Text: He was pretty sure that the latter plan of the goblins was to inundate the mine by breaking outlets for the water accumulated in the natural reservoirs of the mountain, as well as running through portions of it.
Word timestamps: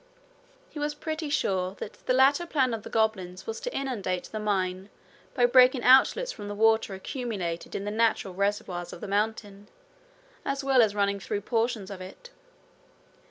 He 0.71 0.79
was 0.79 0.95
pretty 0.95 1.29
sure 1.29 1.75
that 1.75 1.93
the 2.07 2.13
latter 2.15 2.47
plan 2.47 2.73
of 2.73 2.81
the 2.81 2.89
goblins 2.89 3.45
was 3.45 3.59
to 3.59 3.71
inundate 3.71 4.23
the 4.23 4.39
mine 4.39 4.89
by 5.35 5.45
breaking 5.45 5.83
outlets 5.83 6.31
for 6.31 6.43
the 6.43 6.55
water 6.55 6.95
accumulated 6.95 7.75
in 7.75 7.83
the 7.85 7.91
natural 7.91 8.33
reservoirs 8.33 8.93
of 8.93 9.01
the 9.01 9.07
mountain, 9.07 9.69
as 10.43 10.63
well 10.63 10.81
as 10.81 10.95
running 10.95 11.19
through 11.19 11.41
portions 11.41 11.91
of 11.91 12.01
it. 12.01 12.31